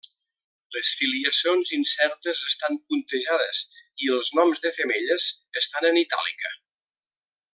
Les 0.75 0.93
filiacions 1.01 1.73
incertes 1.77 2.41
estan 2.47 2.79
puntejades 2.93 3.61
i 4.07 4.11
els 4.17 4.33
noms 4.41 4.65
de 4.67 4.75
femelles 4.81 5.31
estan 5.63 5.89
en 5.93 6.01
itàlica. 6.05 6.55